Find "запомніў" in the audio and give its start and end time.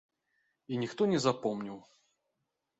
1.27-1.79